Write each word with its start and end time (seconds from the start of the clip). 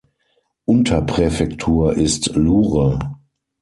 Unterpräfektur 0.65 1.91
ist 1.95 2.35
Lure. 2.35 2.97